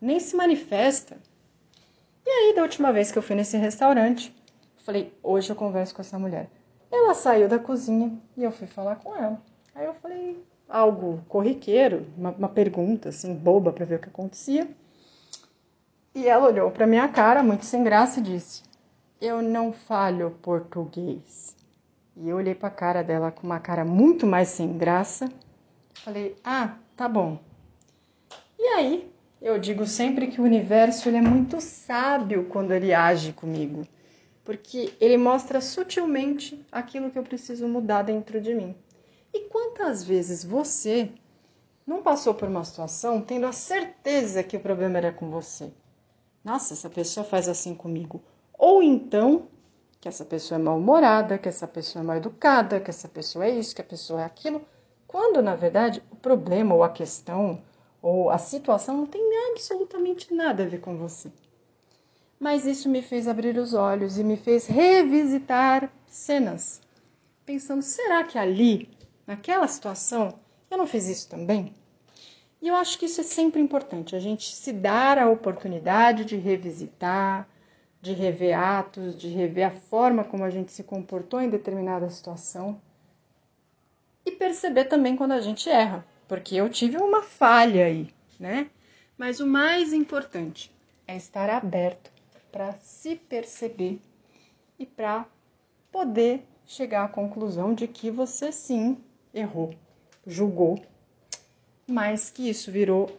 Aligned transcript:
nem 0.00 0.20
se 0.20 0.36
manifesta? 0.36 1.16
Aí, 2.34 2.54
da 2.54 2.62
última 2.62 2.90
vez 2.92 3.12
que 3.12 3.18
eu 3.18 3.22
fui 3.22 3.36
nesse 3.36 3.58
restaurante, 3.58 4.34
falei, 4.84 5.12
hoje 5.22 5.50
eu 5.50 5.56
converso 5.56 5.94
com 5.94 6.00
essa 6.00 6.18
mulher. 6.18 6.48
Ela 6.90 7.12
saiu 7.14 7.46
da 7.46 7.58
cozinha 7.58 8.18
e 8.36 8.42
eu 8.42 8.50
fui 8.50 8.66
falar 8.66 8.96
com 8.96 9.14
ela. 9.14 9.40
Aí 9.74 9.84
eu 9.84 9.94
falei 9.94 10.42
algo 10.68 11.22
corriqueiro, 11.28 12.06
uma, 12.16 12.30
uma 12.30 12.48
pergunta 12.48 13.10
assim, 13.10 13.34
boba 13.34 13.70
para 13.70 13.84
ver 13.84 13.96
o 13.96 13.98
que 13.98 14.08
acontecia. 14.08 14.66
E 16.14 16.26
ela 16.26 16.46
olhou 16.46 16.70
para 16.70 16.86
minha 16.86 17.06
cara, 17.08 17.42
muito 17.42 17.66
sem 17.66 17.84
graça, 17.84 18.20
e 18.20 18.22
disse: 18.22 18.62
Eu 19.20 19.42
não 19.42 19.72
falo 19.72 20.30
português. 20.42 21.54
E 22.16 22.28
eu 22.28 22.36
olhei 22.36 22.54
para 22.54 22.68
a 22.68 22.72
cara 22.72 23.02
dela 23.02 23.30
com 23.30 23.46
uma 23.46 23.60
cara 23.60 23.84
muito 23.84 24.26
mais 24.26 24.48
sem 24.48 24.76
graça. 24.76 25.30
Falei: 25.94 26.36
Ah, 26.42 26.76
tá 26.96 27.08
bom. 27.08 27.38
E 28.58 28.64
aí 28.68 29.11
eu 29.42 29.58
digo 29.58 29.84
sempre 29.86 30.28
que 30.28 30.40
o 30.40 30.44
universo 30.44 31.08
ele 31.08 31.16
é 31.16 31.20
muito 31.20 31.60
sábio 31.60 32.44
quando 32.44 32.72
ele 32.72 32.94
age 32.94 33.32
comigo, 33.32 33.84
porque 34.44 34.94
ele 35.00 35.16
mostra 35.16 35.60
sutilmente 35.60 36.64
aquilo 36.70 37.10
que 37.10 37.18
eu 37.18 37.24
preciso 37.24 37.66
mudar 37.66 38.02
dentro 38.02 38.40
de 38.40 38.54
mim. 38.54 38.72
E 39.34 39.40
quantas 39.48 40.04
vezes 40.04 40.44
você 40.44 41.10
não 41.84 42.02
passou 42.02 42.34
por 42.34 42.48
uma 42.48 42.64
situação 42.64 43.20
tendo 43.20 43.46
a 43.46 43.52
certeza 43.52 44.44
que 44.44 44.56
o 44.56 44.60
problema 44.60 44.98
era 44.98 45.12
com 45.12 45.28
você? 45.28 45.72
Nossa, 46.44 46.74
essa 46.74 46.88
pessoa 46.88 47.24
faz 47.24 47.48
assim 47.48 47.74
comigo. 47.74 48.22
Ou 48.56 48.80
então 48.80 49.48
que 50.00 50.08
essa 50.08 50.24
pessoa 50.24 50.58
é 50.58 50.62
mal-humorada, 50.62 51.38
que 51.38 51.48
essa 51.48 51.66
pessoa 51.66 52.02
é 52.02 52.06
mal 52.06 52.16
educada, 52.16 52.80
que 52.80 52.90
essa 52.90 53.08
pessoa 53.08 53.44
é 53.46 53.50
isso, 53.50 53.74
que 53.74 53.80
a 53.80 53.84
pessoa 53.84 54.22
é 54.22 54.24
aquilo, 54.24 54.62
quando 55.06 55.42
na 55.42 55.54
verdade 55.54 56.02
o 56.10 56.16
problema 56.16 56.74
ou 56.74 56.82
a 56.82 56.88
questão 56.88 57.62
ou 58.02 58.30
a 58.30 58.36
situação 58.36 58.96
não 58.96 59.06
tem 59.06 59.22
absolutamente 59.52 60.34
nada 60.34 60.64
a 60.64 60.66
ver 60.66 60.80
com 60.80 60.96
você. 60.96 61.30
Mas 62.38 62.66
isso 62.66 62.88
me 62.88 63.00
fez 63.00 63.28
abrir 63.28 63.56
os 63.56 63.72
olhos 63.72 64.18
e 64.18 64.24
me 64.24 64.36
fez 64.36 64.66
revisitar 64.66 65.88
cenas, 66.06 66.82
pensando: 67.46 67.82
será 67.82 68.24
que 68.24 68.36
ali, 68.36 68.88
naquela 69.24 69.68
situação, 69.68 70.34
eu 70.68 70.76
não 70.76 70.86
fiz 70.86 71.06
isso 71.08 71.28
também? 71.28 71.72
E 72.60 72.68
eu 72.68 72.74
acho 72.74 72.98
que 72.98 73.06
isso 73.06 73.20
é 73.20 73.24
sempre 73.24 73.60
importante, 73.60 74.16
a 74.16 74.20
gente 74.20 74.54
se 74.54 74.72
dar 74.72 75.18
a 75.18 75.28
oportunidade 75.28 76.24
de 76.24 76.36
revisitar, 76.36 77.48
de 78.00 78.12
rever 78.12 78.58
atos, 78.58 79.16
de 79.16 79.28
rever 79.28 79.66
a 79.68 79.70
forma 79.70 80.24
como 80.24 80.44
a 80.44 80.50
gente 80.50 80.72
se 80.72 80.82
comportou 80.82 81.40
em 81.40 81.48
determinada 81.50 82.10
situação 82.10 82.80
e 84.24 84.32
perceber 84.32 84.84
também 84.84 85.16
quando 85.16 85.32
a 85.32 85.40
gente 85.40 85.68
erra 85.68 86.04
porque 86.28 86.54
eu 86.56 86.68
tive 86.68 86.96
uma 86.96 87.22
falha 87.22 87.86
aí, 87.86 88.12
né? 88.38 88.70
Mas 89.16 89.40
o 89.40 89.46
mais 89.46 89.92
importante 89.92 90.74
é 91.06 91.16
estar 91.16 91.50
aberto 91.50 92.10
para 92.50 92.72
se 92.74 93.16
perceber 93.16 94.00
e 94.78 94.86
para 94.86 95.26
poder 95.90 96.44
chegar 96.66 97.04
à 97.04 97.08
conclusão 97.08 97.74
de 97.74 97.86
que 97.86 98.10
você 98.10 98.50
sim 98.50 98.98
errou, 99.32 99.74
julgou, 100.26 100.82
mas 101.86 102.30
que 102.30 102.48
isso 102.48 102.70
virou 102.72 103.18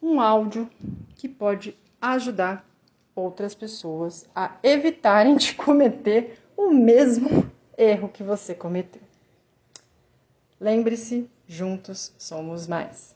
um 0.00 0.20
áudio 0.20 0.68
que 1.14 1.28
pode 1.28 1.76
ajudar 2.00 2.66
outras 3.14 3.54
pessoas 3.54 4.28
a 4.34 4.56
evitarem 4.62 5.36
de 5.36 5.54
cometer 5.54 6.38
o 6.56 6.70
mesmo 6.70 7.50
erro 7.76 8.08
que 8.08 8.22
você 8.22 8.54
cometeu. 8.54 9.02
Lembre-se, 10.60 11.28
juntos 11.48 12.12
somos 12.18 12.66
mais. 12.66 13.13